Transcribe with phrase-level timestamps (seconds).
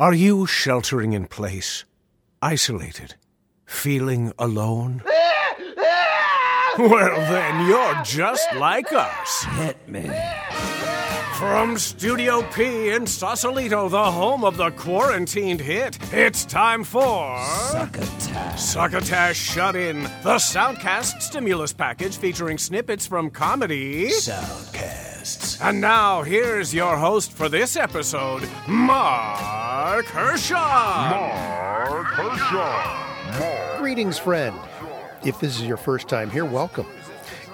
[0.00, 1.84] Are you sheltering in place,
[2.40, 3.16] isolated,
[3.66, 5.02] feeling alone?
[6.78, 9.44] well, then you're just like us.
[9.58, 10.10] Hit me.
[11.34, 17.38] From Studio P in Sausalito, the home of the quarantined hit, it's time for.
[17.70, 18.58] Succotash.
[18.58, 24.08] Succotash Shut In, the Soundcast stimulus package featuring snippets from comedy.
[25.20, 25.60] Soundcasts.
[25.62, 30.56] And now, here's your host for this episode, Marc Hershon.
[30.56, 33.78] Marc Hershon.
[33.78, 34.56] Greetings, friend.
[35.24, 36.86] If this is your first time here, welcome.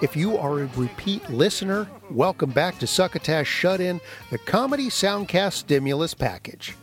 [0.01, 3.99] If you are a repeat listener, welcome back to Succotash Shut In,
[4.29, 6.75] the comedy soundcast stimulus package.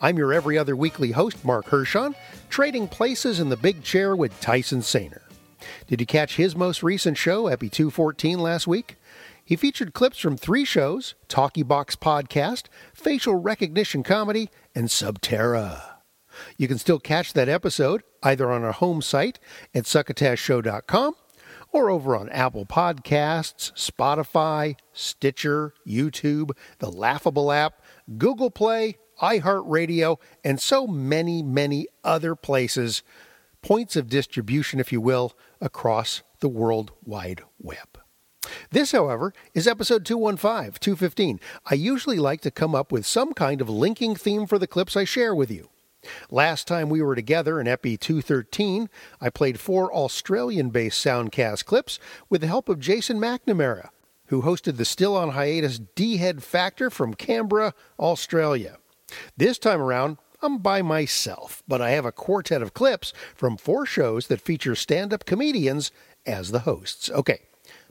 [0.00, 2.14] I'm your every other weekly host, Marc Hershon,
[2.50, 5.20] trading places in the big chair with Tyson Sainer.
[5.86, 8.96] Did you catch his most recent show, Epi 214, last week?
[9.46, 15.82] He featured clips from three shows Talkie Box Podcast, Facial Recognition Comedy, and Subterra.
[16.58, 19.38] You can still catch that episode either on our home site
[19.72, 21.14] at succotashshow.com
[21.70, 27.80] or over on Apple Podcasts, Spotify, Stitcher, YouTube, the Laughable app,
[28.18, 33.04] Google Play, iHeartRadio, and so many, many other places,
[33.62, 37.95] points of distribution, if you will, across the World Wide Web.
[38.70, 41.40] This, however, is episode 215, 215.
[41.66, 44.96] I usually like to come up with some kind of linking theme for the clips
[44.96, 45.68] I share with you.
[46.30, 48.88] Last time we were together in Epi 213,
[49.20, 53.88] I played four Australian based soundcast clips with the help of Jason McNamara,
[54.26, 58.78] who hosted the still on hiatus D Head Factor from Canberra, Australia.
[59.36, 63.86] This time around, I'm by myself, but I have a quartet of clips from four
[63.86, 65.90] shows that feature stand up comedians
[66.26, 67.10] as the hosts.
[67.10, 67.40] Okay,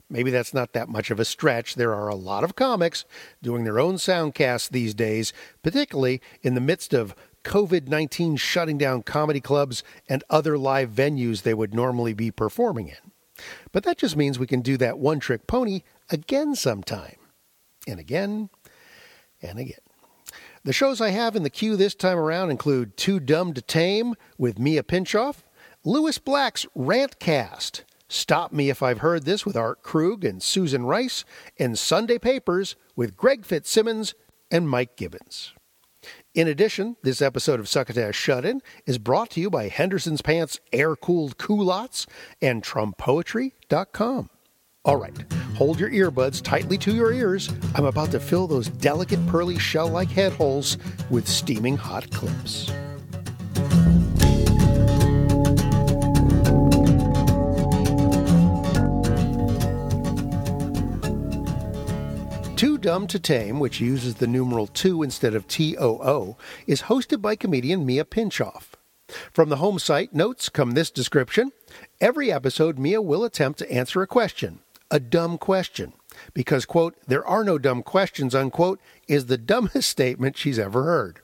[0.08, 1.74] maybe that's not that much of a stretch.
[1.74, 3.04] There are a lot of comics
[3.42, 9.02] doing their own soundcasts these days, particularly in the midst of COVID 19 shutting down
[9.02, 13.12] comedy clubs and other live venues they would normally be performing in.
[13.72, 17.16] But that just means we can do that one trick pony again sometime.
[17.86, 18.50] And again,
[19.40, 19.78] and again.
[20.64, 24.14] The shows I have in the queue this time around include Too Dumb to Tame
[24.36, 25.44] with Mia Pinchoff,
[25.84, 31.24] Lewis Black's Rantcast, Stop Me If I've Heard This with Art Krug and Susan Rice,
[31.58, 34.14] and Sunday Papers with Greg Fitzsimmons
[34.50, 35.52] and Mike Gibbons.
[36.34, 40.60] In addition, this episode of Succotash Shut In is brought to you by Henderson's Pants
[40.72, 42.06] Air Cooled Culottes
[42.40, 44.30] and TrumPoetry.com.
[44.84, 47.50] All right, hold your earbuds tightly to your ears.
[47.74, 50.78] I'm about to fill those delicate, pearly shell like head holes
[51.10, 52.70] with steaming hot clips.
[62.86, 66.36] Dumb to Tame, which uses the numeral 2 instead of TOO,
[66.68, 68.74] is hosted by comedian Mia Pinchoff.
[69.32, 71.50] From the home site, notes come this description
[72.00, 75.94] Every episode, Mia will attempt to answer a question, a dumb question,
[76.32, 81.18] because, quote, there are no dumb questions, unquote, is the dumbest statement she's ever heard.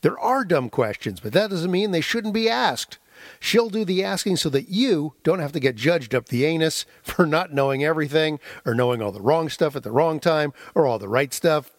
[0.00, 2.96] There are dumb questions, but that doesn't mean they shouldn't be asked.
[3.40, 6.84] She'll do the asking so that you don't have to get judged up the anus
[7.02, 10.86] for not knowing everything or knowing all the wrong stuff at the wrong time or
[10.86, 11.72] all the right stuff.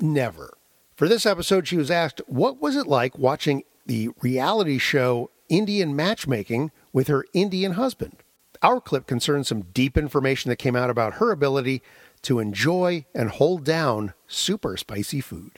[0.00, 0.56] Never.
[0.94, 5.94] For this episode, she was asked, What was it like watching the reality show Indian
[5.94, 8.16] Matchmaking with her Indian husband?
[8.62, 11.82] Our clip concerns some deep information that came out about her ability
[12.22, 15.52] to enjoy and hold down super spicy food.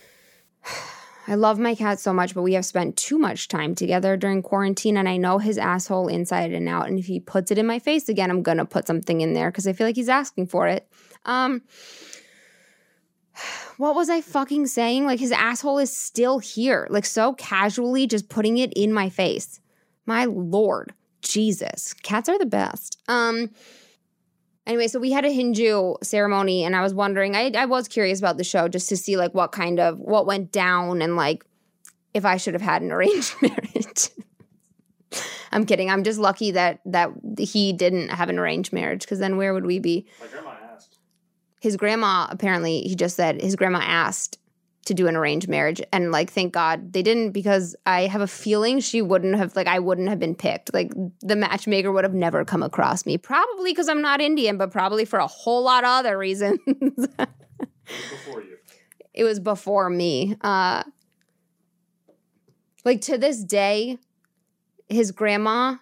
[1.29, 4.43] I love my cat so much, but we have spent too much time together during
[4.43, 6.89] quarantine, and I know his asshole inside and out.
[6.89, 9.51] And if he puts it in my face again, I'm gonna put something in there
[9.51, 10.89] because I feel like he's asking for it.
[11.25, 11.63] Um,
[13.77, 15.07] what was I fucking saying?
[15.07, 19.61] Like his asshole is still here, like so casually just putting it in my face.
[20.07, 22.99] My lord, Jesus, cats are the best.
[23.09, 23.51] Um.
[24.71, 28.21] Anyway, so we had a Hindu ceremony, and I was wondering, I, I was curious
[28.21, 31.45] about the show just to see like what kind of what went down and like
[32.15, 34.11] if I should have had an arranged marriage.
[35.51, 35.91] I'm kidding.
[35.91, 39.67] I'm just lucky that that he didn't have an arranged marriage because then where would
[39.67, 40.07] we be?
[40.21, 40.99] My grandma asked.
[41.61, 44.39] His grandma apparently he just said his grandma asked
[44.91, 45.81] to do an arranged marriage.
[45.93, 49.69] And like thank god they didn't because i have a feeling she wouldn't have like
[49.69, 50.75] i wouldn't have been picked.
[50.75, 54.73] Like the matchmaker would have never come across me probably because i'm not indian but
[54.73, 56.59] probably for a whole lot of other reasons.
[56.67, 58.57] Before you.
[59.15, 60.37] it was before me.
[60.41, 60.83] Uh
[62.85, 63.99] like to this day
[64.89, 65.77] his grandma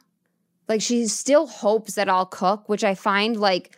[0.68, 3.76] like she still hopes that i'll cook which i find like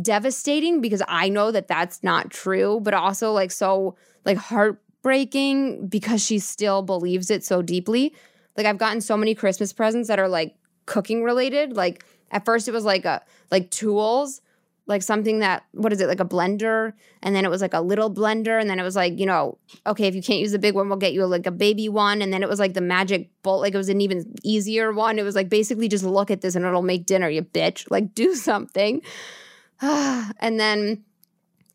[0.00, 6.24] devastating because i know that that's not true but also like so like heartbreaking because
[6.24, 8.14] she still believes it so deeply.
[8.56, 11.74] Like I've gotten so many Christmas presents that are like cooking related.
[11.74, 14.40] Like at first it was like a like tools,
[14.86, 16.92] like something that what is it like a blender,
[17.22, 19.58] and then it was like a little blender, and then it was like you know
[19.86, 22.20] okay if you can't use the big one we'll get you like a baby one,
[22.22, 25.18] and then it was like the Magic Bullet, like it was an even easier one.
[25.18, 27.90] It was like basically just look at this and it'll make dinner, you bitch.
[27.90, 29.02] Like do something,
[29.80, 31.04] and then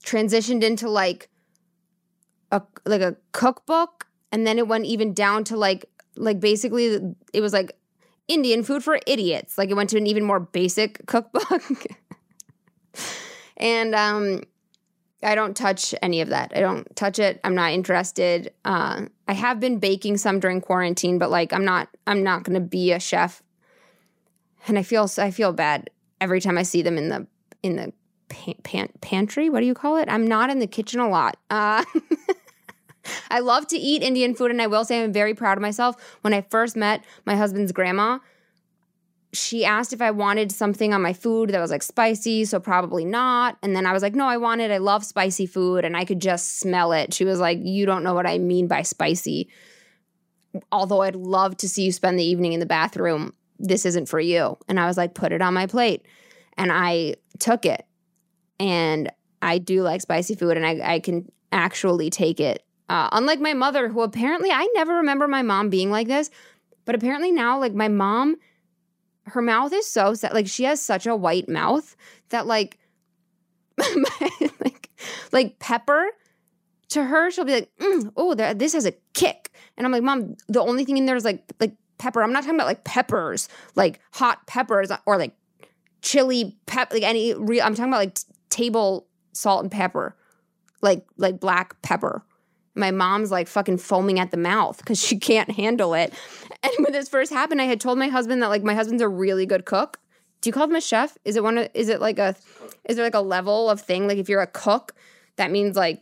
[0.03, 1.29] transitioned into like
[2.51, 5.85] a like a cookbook and then it went even down to like
[6.15, 6.99] like basically
[7.33, 7.77] it was like
[8.27, 9.57] Indian food for idiots.
[9.57, 11.63] Like it went to an even more basic cookbook.
[13.57, 14.41] and um
[15.23, 16.53] I don't touch any of that.
[16.55, 17.39] I don't touch it.
[17.43, 18.53] I'm not interested.
[18.65, 22.55] Uh I have been baking some during quarantine, but like I'm not I'm not going
[22.55, 23.41] to be a chef.
[24.67, 25.89] And I feel I feel bad
[26.19, 27.27] every time I see them in the
[27.63, 27.93] in the
[28.29, 29.49] pan, pan, pantry.
[29.49, 30.07] What do you call it?
[30.09, 31.37] I'm not in the kitchen a lot.
[31.49, 31.83] Uh,
[33.29, 36.17] I love to eat Indian food, and I will say I'm very proud of myself.
[36.21, 38.19] When I first met my husband's grandma,
[39.33, 43.05] she asked if I wanted something on my food that was like spicy, so probably
[43.05, 43.57] not.
[43.61, 44.71] And then I was like, no, I want it.
[44.71, 47.13] I love spicy food, and I could just smell it.
[47.13, 49.49] She was like, you don't know what I mean by spicy.
[50.71, 54.19] Although I'd love to see you spend the evening in the bathroom, this isn't for
[54.19, 54.57] you.
[54.67, 56.05] And I was like, put it on my plate.
[56.57, 57.85] And I took it
[58.59, 62.63] and I do like spicy food and I, I can actually take it.
[62.89, 66.29] Uh, unlike my mother, who apparently I never remember my mom being like this,
[66.85, 68.37] but apparently now, like my mom,
[69.25, 71.95] her mouth is so set, like she has such a white mouth
[72.29, 72.77] that like,
[74.59, 74.89] like,
[75.31, 76.07] like pepper
[76.89, 80.35] to her, she'll be like, mm, "Oh, this has a kick," and I'm like, "Mom,
[80.47, 82.23] the only thing in there is like, like pepper.
[82.23, 85.35] I'm not talking about like peppers, like hot peppers or like
[86.01, 87.63] chili pep, like any real.
[87.63, 88.19] I'm talking about like
[88.49, 90.15] table salt and pepper,
[90.81, 92.23] like like black pepper.
[92.77, 96.13] My mom's like fucking foaming at the mouth because she can't handle it.
[96.63, 99.09] And when this first happened, I had told my husband that like my husband's a
[99.09, 99.99] really good cook.
[100.41, 101.17] Do you call him a chef?
[101.25, 102.35] Is it one of is it like a
[102.85, 104.07] is there like a level of thing?
[104.07, 104.93] Like if you're a cook,
[105.37, 106.01] that means like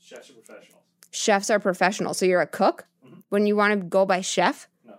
[0.00, 0.82] Chefs are professionals.
[1.10, 2.14] chefs are professional.
[2.14, 3.20] So you're a cook mm-hmm.
[3.30, 4.68] when you want to go by chef.
[4.84, 4.94] No,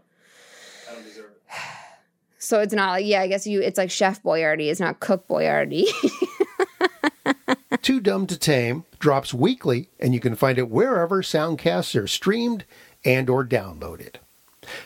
[0.90, 1.52] I don't deserve it.
[2.38, 4.70] So it's not like yeah, I guess you it's like chef boyardee.
[4.70, 5.88] It's not cook boyardee.
[7.86, 12.66] Too Dumb to Tame drops weekly, and you can find it wherever soundcasts are streamed
[13.04, 14.16] and or downloaded.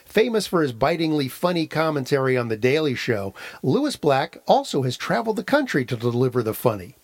[0.04, 5.38] Famous for his bitingly funny commentary on The Daily Show, Lewis Black also has traveled
[5.38, 6.98] the country to deliver the funny.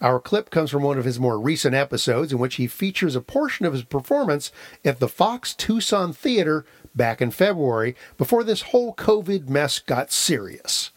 [0.00, 3.20] Our clip comes from one of his more recent episodes in which he features a
[3.20, 4.50] portion of his performance
[4.84, 6.64] at the Fox Tucson Theater
[6.96, 10.90] back in February before this whole COVID mess got serious.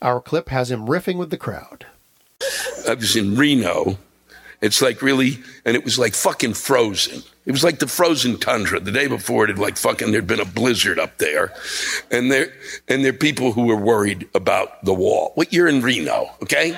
[0.00, 1.86] Our clip has him riffing with the crowd.
[2.88, 3.98] I was in Reno.
[4.60, 7.22] It's like really, and it was like fucking frozen.
[7.46, 8.78] It was like the frozen tundra.
[8.78, 11.52] The day before, it had like fucking, there'd been a blizzard up there.
[12.10, 12.52] And there,
[12.86, 15.32] and there are people who were worried about the wall.
[15.36, 16.72] Well, you're in Reno, okay?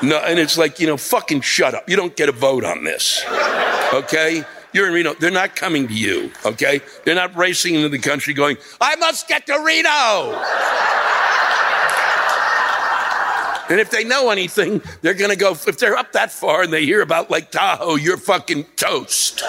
[0.00, 1.88] No, and it's like, you know, fucking shut up.
[1.88, 3.24] You don't get a vote on this,
[3.92, 4.44] okay?
[4.72, 5.14] You're in Reno.
[5.14, 6.80] They're not coming to you, okay?
[7.04, 10.40] They're not racing into the country going, I must get to Reno.
[13.70, 16.72] And if they know anything, they're going to go, if they're up that far and
[16.72, 19.40] they hear about Lake Tahoe, you're fucking toast.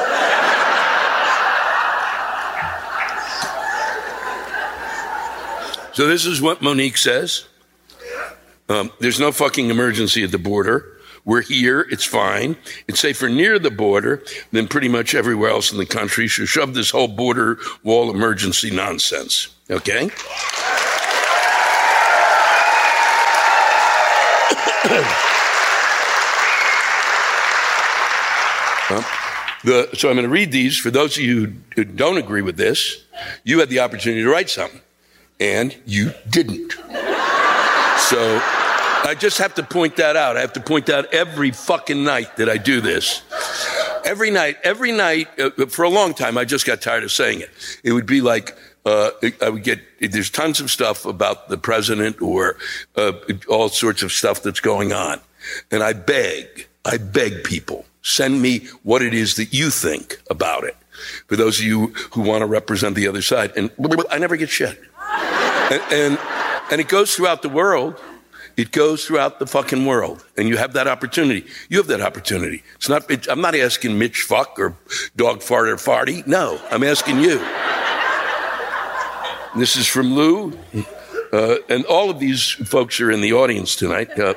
[5.93, 7.45] so this is what Monique says.
[8.67, 10.97] Um, there's no fucking emergency at the border.
[11.25, 11.81] We're here.
[11.89, 12.55] It's fine.
[12.87, 16.27] It's safer near the border than pretty much everywhere else in the country.
[16.27, 19.49] So shove this whole border wall emergency nonsense.
[19.69, 20.09] Okay?
[29.63, 30.77] The, so I'm going to read these.
[30.77, 33.03] For those of you who don't agree with this,
[33.43, 34.81] you had the opportunity to write something,
[35.39, 36.73] and you didn't.
[36.73, 38.41] So
[39.03, 40.37] I just have to point that out.
[40.37, 43.21] I have to point out every fucking night that I do this.
[44.05, 47.41] Every night, every night, uh, for a long time, I just got tired of saying
[47.41, 47.49] it.
[47.83, 49.11] It would be like, uh,
[49.41, 52.57] I would get, there's tons of stuff about the president or
[52.95, 53.13] uh,
[53.47, 55.19] all sorts of stuff that's going on.
[55.69, 60.63] And I beg, I beg people, send me what it is that you think about
[60.63, 60.75] it.
[61.27, 63.51] For those of you who want to represent the other side.
[63.55, 63.71] And
[64.09, 64.79] I never get shit.
[65.71, 66.19] And, and,
[66.71, 67.99] and it goes throughout the world.
[68.57, 71.45] It goes throughout the fucking world, and you have that opportunity.
[71.69, 72.61] You have that opportunity.
[72.75, 73.09] It's not.
[73.09, 74.75] It, I'm not asking Mitch fuck or
[75.15, 76.27] dog fart or farty.
[76.27, 77.37] No, I'm asking you.
[79.55, 80.51] This is from Lou,
[81.31, 84.19] uh, and all of these folks are in the audience tonight.
[84.19, 84.33] Uh,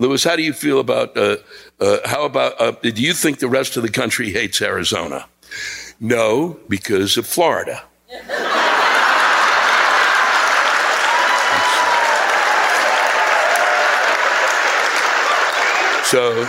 [0.00, 1.36] Lewis, how do you feel about, uh,
[1.78, 5.26] uh, how about, uh, do you think the rest of the country hates Arizona?
[6.00, 7.82] No, because of Florida.
[16.06, 16.48] So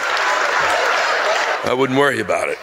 [1.66, 2.58] I wouldn't worry about it.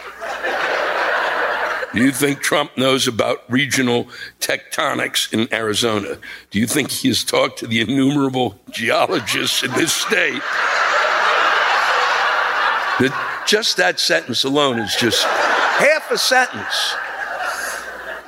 [1.93, 4.07] Do you think Trump knows about regional
[4.39, 6.17] tectonics in Arizona?
[6.51, 10.41] Do you think he has talked to the innumerable geologists in this state?
[13.45, 16.95] Just that sentence alone is just half a sentence.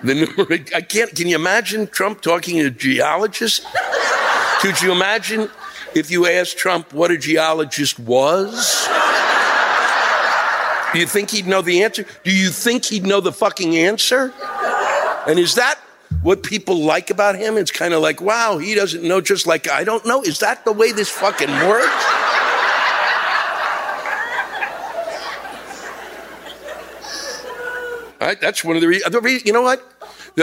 [0.03, 1.13] The I can't.
[1.13, 3.65] Can you imagine Trump talking to a geologist?
[4.61, 5.49] Could you imagine
[5.93, 8.87] if you asked Trump what a geologist was?
[10.93, 12.05] Do you think he'd know the answer?
[12.23, 14.33] Do you think he'd know the fucking answer?
[15.27, 15.79] And is that
[16.21, 17.57] what people like about him?
[17.57, 20.21] It's kind of like, wow, he doesn't know just like I don't know.
[20.21, 22.30] Is that the way this fucking works?
[28.21, 29.45] That's one of the reasons.
[29.45, 29.83] You know what?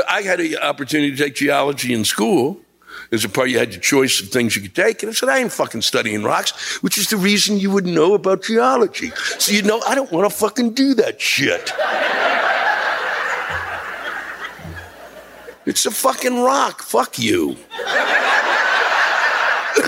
[0.08, 2.60] I had an opportunity to take geology in school.
[3.10, 5.02] There's a part, you had your choice of things you could take.
[5.02, 8.14] And I said, I ain't fucking studying rocks, which is the reason you would know
[8.14, 9.10] about geology.
[9.38, 11.72] So you know, I don't want to fucking do that shit.
[15.64, 16.82] It's a fucking rock.
[16.82, 17.56] Fuck you.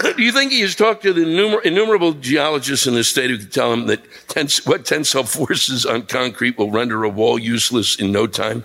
[0.17, 3.39] Do you think he has talked to the innumer- innumerable geologists in the state who
[3.39, 7.97] can tell him that tens- what tensile forces on concrete will render a wall useless
[7.97, 8.65] in no time?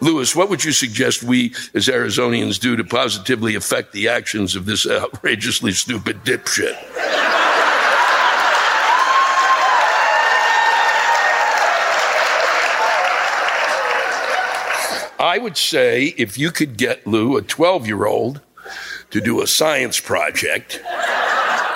[0.00, 4.66] Lewis, what would you suggest we as Arizonians do to positively affect the actions of
[4.66, 6.76] this outrageously stupid dipshit?
[15.20, 18.40] I would say if you could get Lou, a 12 year old,
[19.12, 20.80] to do a science project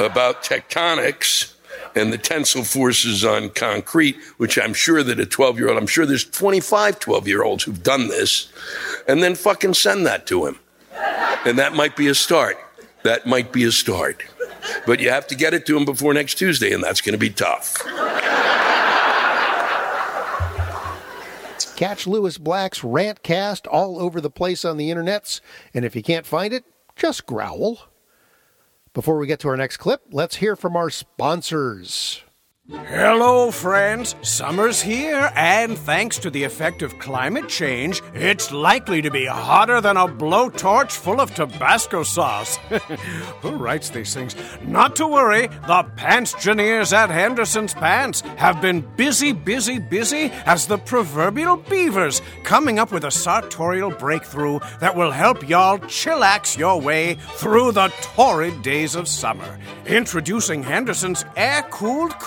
[0.01, 1.55] about tectonics
[1.95, 5.87] and the tensile forces on concrete, which I'm sure that a 12 year old, I'm
[5.87, 8.53] sure there's 25 12 year olds who've done this,
[9.09, 10.59] and then fucking send that to him.
[11.47, 12.59] And that might be a start.
[13.03, 14.23] That might be a start.
[14.87, 17.19] But you have to get it to him before next Tuesday, and that's going to
[17.19, 17.77] be tough.
[21.77, 25.41] Catch Lewis Black's Rantcast all over the place on the internets,
[25.75, 26.65] and if you can't find it,
[26.97, 27.89] just growl.
[28.95, 32.23] Before we get to our next clip, let's hear from our sponsors.
[32.69, 34.17] Hello, friends.
[34.23, 39.81] Summer's here, and thanks to the effect of climate change, it's likely to be hotter
[39.81, 42.57] than a blowtorch full of Tabasco sauce.
[43.41, 44.35] Who writes these things?
[44.63, 50.79] Not to worry, the Pantgineers at Henderson's Pants have been busy, busy, busy as the
[50.79, 57.15] proverbial beavers, coming up with a sartorial breakthrough that will help y'all chillax your way
[57.35, 59.57] through the torrid days of summer.
[59.87, 62.19] Introducing Henderson's air cooled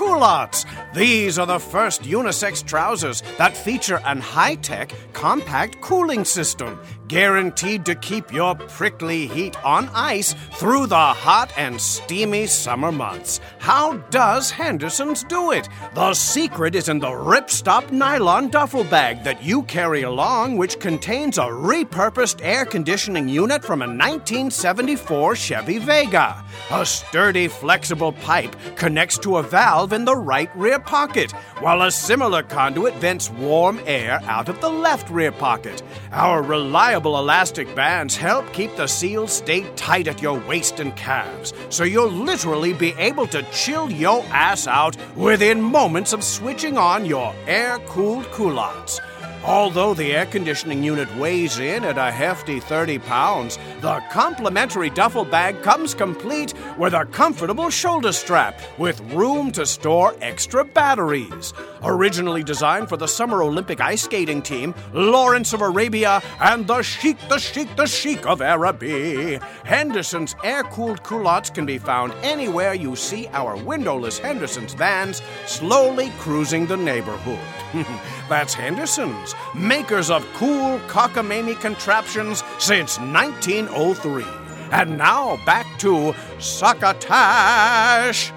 [0.93, 6.79] These are the first unisex trousers that feature an high tech, compact cooling system,
[7.09, 13.41] guaranteed to keep your prickly heat on ice through the hot and steamy summer months.
[13.57, 15.67] How does Henderson's do it?
[15.95, 21.39] The secret is in the ripstop nylon duffel bag that you carry along, which contains
[21.39, 26.45] a repurposed air conditioning unit from a 1974 Chevy Vega.
[26.71, 31.91] A sturdy, flexible pipe connects to a valve in the right rear pocket, while a
[31.91, 35.81] similar conduit vents warm air out of the left rear pocket.
[36.11, 41.53] Our reliable elastic bands help keep the seals stay tight at your waist and calves,
[41.69, 47.05] so you'll literally be able to chill your ass out within moments of switching on
[47.05, 48.99] your air cooled culottes.
[49.43, 55.23] Although the air conditioning unit weighs in at a hefty 30 pounds, the complimentary duffel
[55.23, 61.53] bag comes complete with a comfortable shoulder strap with room to store extra batteries.
[61.83, 67.17] Originally designed for the Summer Olympic ice skating team, Lawrence of Arabia, and the Sheik,
[67.29, 72.95] the Sheik, the Sheik of Araby, Henderson's air cooled culottes can be found anywhere you
[72.95, 77.39] see our windowless Henderson's vans slowly cruising the neighborhood.
[78.29, 84.25] That's Henderson's, makers of cool cockamamie contraptions since 1903.
[84.71, 88.31] And now back to Succotash.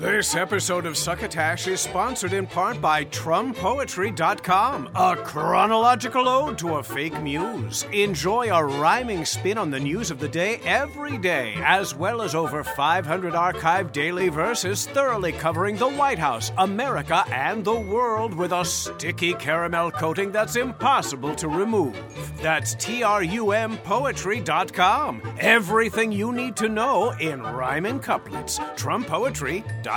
[0.00, 6.82] This episode of Succotash is sponsored in part by TrumPoetry.com, a chronological ode to a
[6.82, 7.84] fake muse.
[7.92, 12.34] Enjoy a rhyming spin on the news of the day every day, as well as
[12.34, 18.52] over 500 archived daily verses thoroughly covering the White House, America, and the world with
[18.52, 21.94] a sticky caramel coating that's impossible to remove.
[22.40, 25.34] That's TRUMPoetry.com.
[25.38, 28.58] Everything you need to know in rhyming couplets.
[28.58, 29.89] TrumPoetry.com.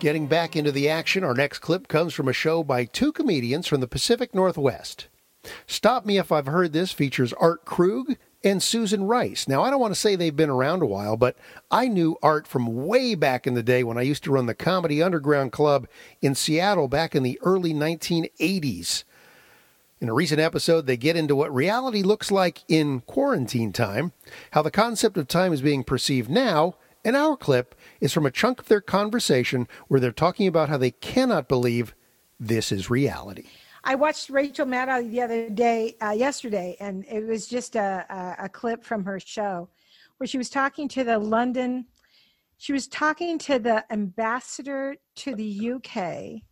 [0.00, 3.68] Getting back into the action, our next clip comes from a show by two comedians
[3.68, 5.06] from the Pacific Northwest.
[5.66, 9.46] Stop Me If I've Heard This features Art Krug and Susan Rice.
[9.46, 11.36] Now, I don't want to say they've been around a while, but
[11.70, 14.54] I knew Art from way back in the day when I used to run the
[14.54, 15.86] Comedy Underground Club
[16.20, 19.04] in Seattle back in the early 1980s.
[20.02, 24.10] In a recent episode, they get into what reality looks like in quarantine time,
[24.50, 28.32] how the concept of time is being perceived now, and our clip is from a
[28.32, 31.94] chunk of their conversation where they're talking about how they cannot believe
[32.40, 33.46] this is reality.
[33.84, 38.46] I watched Rachel Maddow the other day, uh, yesterday, and it was just a, a,
[38.46, 39.68] a clip from her show
[40.16, 41.86] where she was talking to the London,
[42.58, 46.42] she was talking to the ambassador to the UK,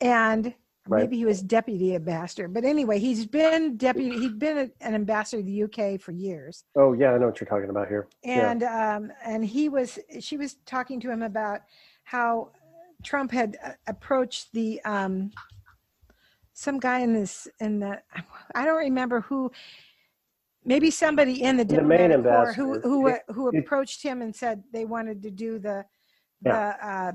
[0.00, 0.54] and
[0.88, 1.02] Right.
[1.02, 5.46] maybe he was deputy ambassador, but anyway, he's been deputy, he'd been an ambassador to
[5.46, 8.08] the UK for years, Oh yeah, I know what you're talking about here.
[8.24, 8.50] Yeah.
[8.50, 11.60] and um, and he was, she was talking to him about
[12.04, 12.50] how
[13.04, 15.30] Trump had uh, approached the um,
[16.54, 18.00] some guy in this in the
[18.54, 19.50] I don't remember who
[20.64, 22.80] maybe somebody in the The main who ambassador.
[22.82, 25.84] who uh, who he- approached him and said they wanted to do the
[26.42, 27.12] the uh,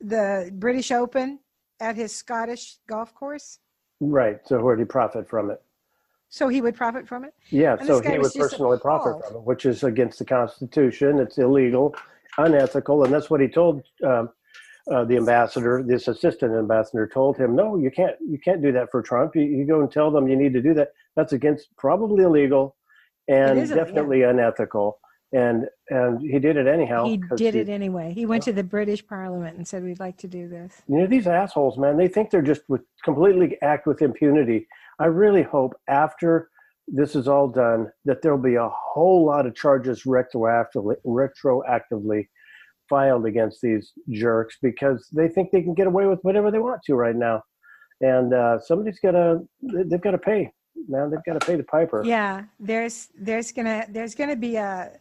[0.00, 1.40] the British Open
[1.80, 3.58] at his Scottish golf course
[4.00, 4.38] Right.
[4.44, 5.62] So where did he profit from it?
[6.30, 7.76] so he would profit from it Yeah.
[7.78, 11.18] And so he would personally profit from it, which is against the Constitution.
[11.18, 11.94] It's illegal,
[12.36, 14.28] unethical, and that's what he told um,
[14.92, 15.82] uh, the ambassador.
[15.82, 18.16] This assistant ambassador told him, "No, you can't.
[18.20, 19.36] You can't do that for Trump.
[19.36, 20.92] You, you go and tell them you need to do that.
[21.16, 22.76] That's against probably illegal,
[23.26, 23.84] and illegal, yeah.
[23.84, 24.98] definitely unethical."
[25.32, 27.04] And and he did it anyhow.
[27.04, 28.12] He did he- it anyway.
[28.14, 30.82] He went to the British Parliament and said we'd like to do this.
[30.88, 34.66] You know these assholes man they think they're just with completely act with impunity.
[34.98, 36.48] I really hope after
[36.86, 42.28] this is all done that there'll be a whole lot of charges retroactively retroactively
[42.88, 46.80] filed against these jerks because they think they can get away with whatever they want
[46.84, 47.42] to right now.
[48.00, 50.52] And uh, somebody's got to they've got to pay
[50.88, 51.10] man.
[51.10, 52.02] They've got to pay the piper.
[52.04, 54.92] Yeah, there's there's gonna there's gonna be a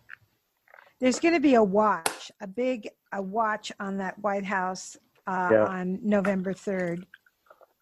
[1.00, 5.66] there's gonna be a watch, a big a watch on that White House uh, Yeah.
[5.66, 7.06] on November third.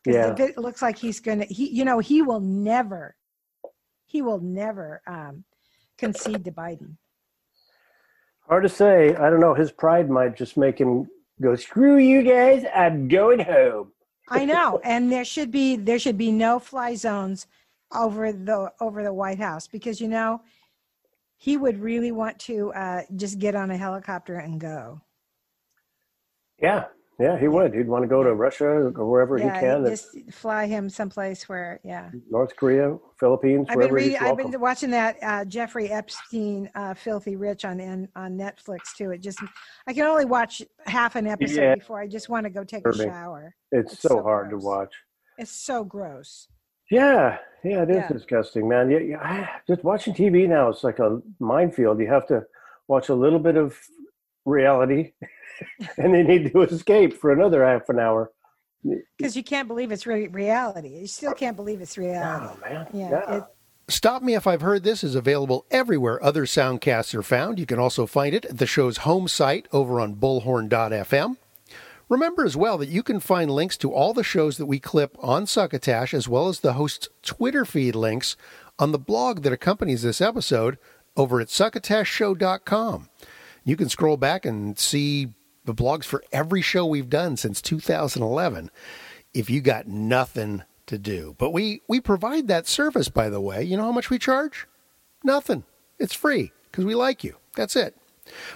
[0.06, 0.36] Yeah.
[0.38, 3.16] it looks like he's gonna he you know he will never
[4.06, 5.44] he will never um,
[5.98, 6.98] concede to Biden.
[8.48, 11.08] hard to say i don't know his pride might just make him
[11.42, 13.92] go screw you guys i'm going home
[14.30, 17.46] I know, and there should be there should be no fly zones
[17.96, 20.42] over the over the White House because you know
[21.38, 25.02] he would really want to uh, just get on a helicopter and go.
[26.62, 26.86] Yeah,
[27.20, 27.74] yeah, he would.
[27.74, 31.48] He'd want to go to Russia or wherever yeah, he can, just fly him someplace
[31.48, 32.10] where, yeah.
[32.30, 34.18] North Korea, Philippines, I've been reading.
[34.18, 39.12] I've been watching that uh, Jeffrey Epstein, uh, Filthy Rich on in, on Netflix too.
[39.12, 39.40] It just
[39.88, 41.76] I can only watch half an episode Yeah.
[41.76, 43.56] before I just want to go take a shower.
[43.72, 44.62] it's, it's so, so hard gross.
[44.62, 44.94] to watch.
[45.38, 46.48] It's so gross.
[46.90, 48.08] Yeah, yeah, it is Yeah.
[48.12, 48.90] disgusting, man.
[48.90, 52.00] Yeah, yeah, ah, just watching TV now, it's like a minefield.
[52.00, 52.46] You have to
[52.88, 53.78] watch a little bit of
[54.46, 55.14] reality,
[55.98, 58.32] and then you need to escape for another half an hour.
[59.18, 60.90] Because you can't believe it's really reality.
[60.90, 62.54] You still can't believe it's reality.
[62.56, 63.38] Oh man, Yeah, yeah.
[63.38, 63.44] it-
[63.88, 67.60] Stop Me If I've Heard This is available everywhere other soundcasts are found.
[67.60, 71.38] You can also find it at the show's home site over on bullhorn.fm.
[72.08, 75.18] Remember as well that you can find links to all the shows that we clip
[75.20, 78.38] on Succotash, as well as the host's Twitter feed links
[78.78, 80.78] on the blog that accompanies this episode
[81.18, 83.10] over at succotashshow.com.
[83.64, 85.30] You can scroll back and see
[85.66, 88.70] the blogs for every show we've done since 2011
[89.34, 91.36] if you got nothing to do.
[91.40, 93.64] But we, we provide that service, by the way.
[93.64, 94.68] You know how much we charge?
[95.24, 95.64] Nothing.
[95.98, 97.38] It's free because we like you.
[97.56, 97.96] That's it.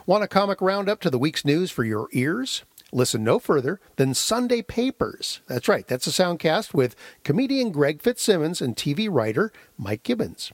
[0.06, 2.64] Want a comic roundup to the week's news for your ears?
[2.92, 5.42] Listen no further than Sunday Papers.
[5.48, 10.52] That's right, that's a soundcast with comedian Greg Fitzsimmons and TV writer Mike Gibbons.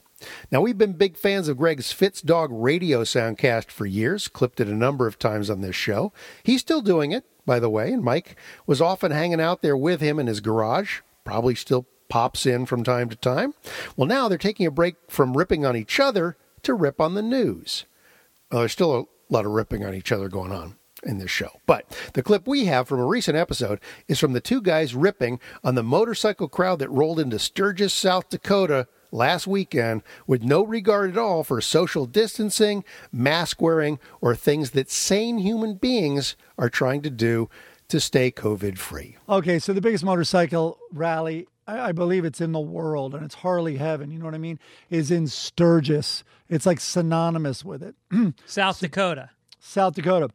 [0.50, 4.68] Now, we've been big fans of Greg's Fitz Dog radio soundcast for years, clipped it
[4.68, 6.12] a number of times on this show.
[6.42, 10.00] He's still doing it, by the way, and Mike was often hanging out there with
[10.00, 13.54] him in his garage, probably still pops in from time to time.
[13.96, 17.22] Well, now they're taking a break from ripping on each other to rip on the
[17.22, 17.84] news.
[18.50, 21.60] Well, there's still a lot of ripping on each other going on in this show.
[21.66, 25.40] But the clip we have from a recent episode is from the two guys ripping
[25.64, 31.10] on the motorcycle crowd that rolled into Sturgis, South Dakota last weekend with no regard
[31.10, 37.02] at all for social distancing, mask wearing, or things that sane human beings are trying
[37.02, 37.48] to do
[37.88, 39.16] to stay COVID free.
[39.28, 43.36] Okay, so the biggest motorcycle rally, I, I believe it's in the world, and it's
[43.36, 44.58] Harley Heaven, you know what I mean,
[44.90, 46.24] is in Sturgis.
[46.48, 47.94] It's like synonymous with it.
[48.46, 49.30] South Dakota.
[49.60, 50.30] South Dakota.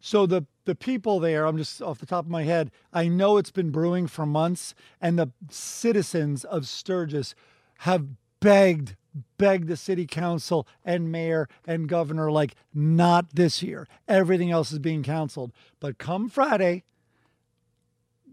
[0.00, 3.38] So the the people there, I'm just off the top of my head, I know
[3.38, 7.34] it's been brewing for months, and the citizens of Sturgis
[7.78, 8.06] have
[8.38, 8.94] begged,
[9.36, 13.88] begged the city council and mayor and governor, like, not this year.
[14.06, 15.50] Everything else is being canceled.
[15.80, 16.84] But come Friday,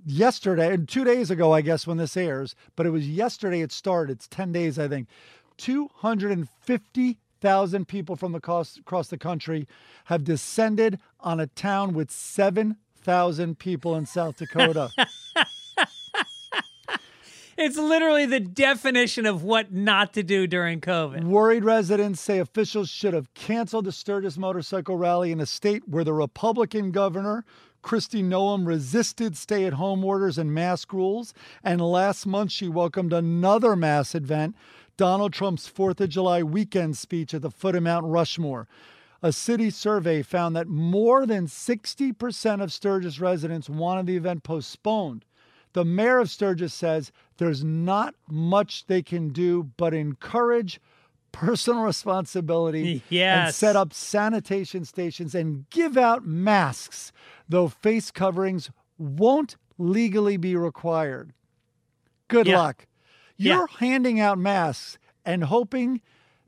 [0.05, 3.71] yesterday, and two days ago, I guess, when this airs, but it was yesterday it
[3.71, 4.17] started.
[4.17, 5.07] It's 10 days, I think.
[7.41, 9.67] 250,000 people from across, across the country
[10.05, 14.89] have descended on a town with 7,000 people in South Dakota.
[17.59, 21.23] It's literally the definition of what not to do during COVID.
[21.23, 26.03] Worried residents say officials should have canceled the Sturgis motorcycle rally in a state where
[26.03, 27.45] the Republican governor,
[27.83, 31.33] Kristi Noem, resisted stay at home orders and mask rules.
[31.63, 34.55] And last month, she welcomed another mass event,
[34.97, 38.67] Donald Trump's 4th of July weekend speech at the foot of Mount Rushmore.
[39.21, 45.23] A city survey found that more than 60% of Sturgis residents wanted the event postponed.
[45.73, 50.79] The mayor of Sturgis says there's not much they can do but encourage
[51.31, 53.03] personal responsibility
[53.45, 57.11] and set up sanitation stations and give out masks,
[57.47, 61.33] though face coverings won't legally be required.
[62.27, 62.57] Good Yeah.
[62.57, 62.86] luck.
[63.37, 66.01] You're handing out masks and hoping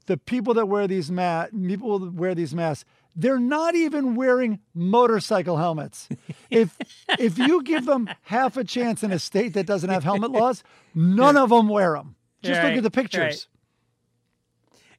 [0.08, 4.60] the people that wear these ma- people that wear these masks they're not even wearing
[4.74, 6.08] motorcycle helmets.
[6.50, 6.76] If
[7.20, 10.64] if you give them half a chance in a state that doesn't have helmet laws,
[10.96, 12.16] none of them wear them.
[12.42, 13.48] Just look at the pictures.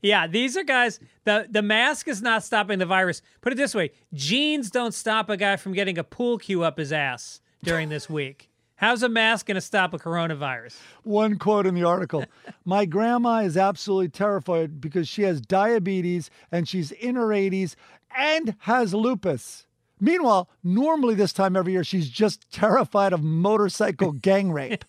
[0.01, 1.01] Yeah, these are guys.
[1.25, 3.21] The the mask is not stopping the virus.
[3.41, 6.79] Put it this way: jeans don't stop a guy from getting a pool cue up
[6.79, 8.50] his ass during this week.
[8.81, 10.75] How's a mask going to stop a coronavirus?
[11.03, 12.25] One quote in the article
[12.65, 17.75] My grandma is absolutely terrified because she has diabetes and she's in her 80s
[18.17, 19.67] and has lupus.
[20.01, 24.87] Meanwhile, normally this time every year, she's just terrified of motorcycle gang rape.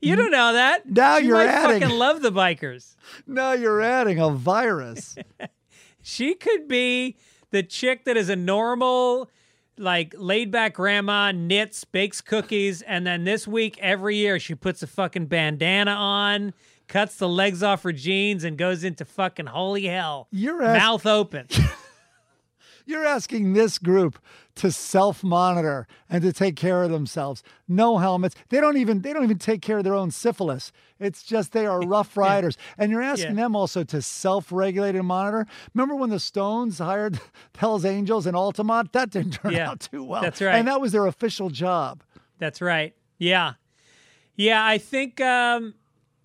[0.00, 0.90] You don't know that.
[0.90, 2.96] Now she you're might adding- fucking love the bikers.
[3.28, 5.16] now you're adding a virus.
[6.02, 7.16] She could be
[7.52, 9.30] the chick that is a normal,
[9.78, 14.82] like laid back grandma, knits, bakes cookies, and then this week every year she puts
[14.82, 16.54] a fucking bandana on,
[16.88, 20.28] cuts the legs off her jeans, and goes into fucking holy hell.
[20.30, 21.48] You're ask- mouth open.
[22.86, 24.18] You're asking this group
[24.56, 27.42] to self-monitor and to take care of themselves.
[27.68, 28.36] No helmets.
[28.48, 30.72] They don't even they don't even take care of their own syphilis.
[31.00, 32.56] It's just they are rough riders.
[32.78, 33.42] And you're asking Yeah.
[33.42, 35.46] them also to self-regulate and monitor.
[35.74, 37.20] Remember when the Stones hired
[37.58, 38.92] Hell's Angels in Altamont?
[38.92, 40.22] That didn't turn Yeah, out too well.
[40.22, 40.54] that's right.
[40.54, 42.02] And that was their official job.
[42.38, 42.94] That's right.
[43.18, 43.54] Yeah.
[44.36, 45.74] Yeah, I think um,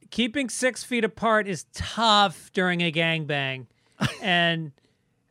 [0.10, 3.65] keeping six feet apart is tough during a gangbang.
[4.21, 4.71] and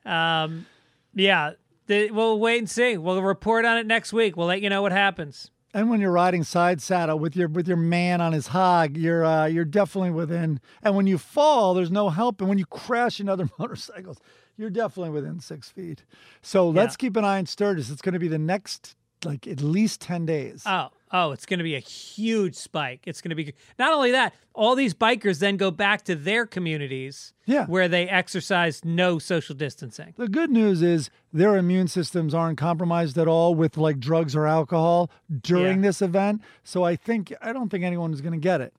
[0.06, 0.66] um,
[1.14, 1.52] yeah,
[1.86, 2.96] the, we'll wait and see.
[2.96, 4.36] We'll report on it next week.
[4.36, 5.50] We'll let you know what happens.
[5.72, 9.24] And when you're riding side saddle with your with your man on his hog, you're
[9.24, 10.60] uh, you're definitely within.
[10.82, 12.40] And when you fall, there's no help.
[12.40, 14.18] And when you crash into other motorcycles,
[14.56, 16.04] you're definitely within six feet.
[16.42, 17.88] So let's keep an eye on Sturgis.
[17.88, 20.64] It's going to be the next like at least ten days.
[20.66, 23.00] Oh, oh, it's going to be a huge spike.
[23.06, 26.46] It's going to be not only that, all these bikers then go back to their
[26.46, 27.66] communities Yeah.
[27.66, 30.14] where they exercise no social distancing.
[30.16, 34.46] The good news is their immune systems aren't compromised at all with like drugs or
[34.46, 35.10] alcohol
[35.42, 35.88] during Yeah.
[35.88, 36.42] this event.
[36.62, 38.72] So I think I don't think anyone is going to get it.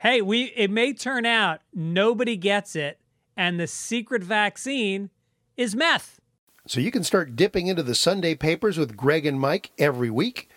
[0.00, 2.98] Hey, we it may turn out nobody gets it
[3.36, 5.10] and the secret vaccine
[5.56, 6.20] is meth.
[6.66, 10.48] So you can start dipping into the Sunday papers with Greg and Mike every week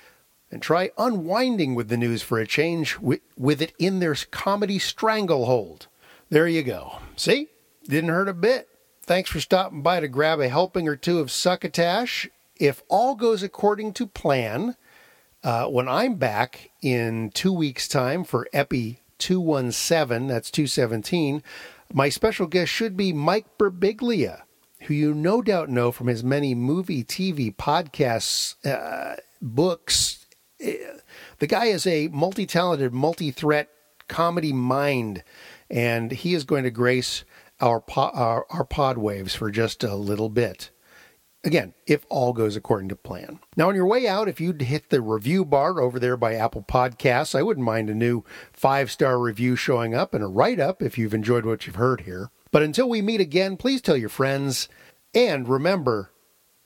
[0.51, 5.87] and try unwinding with the news for a change with, it in their comedy stranglehold.
[6.29, 6.99] There you go.
[7.15, 7.49] See?
[7.87, 8.67] Didn't hurt a bit.
[9.01, 12.29] Thanks for stopping by to grab a helping or two of succotash.
[12.57, 14.75] If all goes according to plan,
[15.43, 21.41] uh, when I'm back in two weeks' time for Epi 217, that's 217,
[21.93, 24.41] my special guest should be Mike Birbiglia,
[24.81, 30.18] who you no doubt know from his many movie, TV, podcasts, uh, books.
[30.59, 33.69] The guy is a multi talented, multi threat
[34.07, 35.23] comedy mind,
[35.69, 37.23] and he is going to grace
[37.61, 40.71] our, po- our, our pod waves for just a little bit.
[41.45, 43.39] Again, if all goes according to plan.
[43.55, 46.65] Now, on your way out, if you'd hit the review bar over there by Apple
[46.67, 50.81] Podcasts, I wouldn't mind a new five star review showing up and a write up
[50.81, 52.29] if you've enjoyed what you've heard here.
[52.51, 54.67] But until we meet again, please tell your friends
[55.13, 56.11] and remember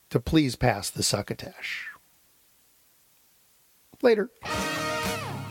[0.09, 1.92] to please pass the succotash.
[4.03, 4.29] Later.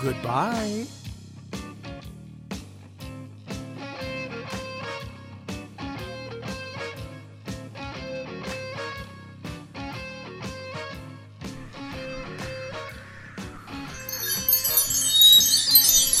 [0.00, 0.86] Goodbye.